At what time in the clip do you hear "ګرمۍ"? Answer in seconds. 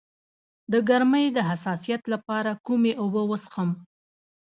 0.89-1.25